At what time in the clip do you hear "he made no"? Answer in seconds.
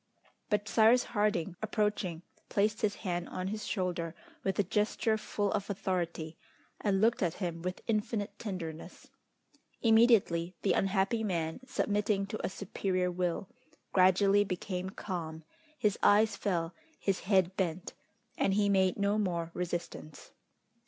18.55-19.19